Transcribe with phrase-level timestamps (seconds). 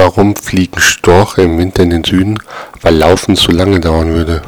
[0.00, 2.38] Warum fliegen Storche im Winter in den Süden?
[2.82, 4.42] Weil Laufen zu lange dauern würde.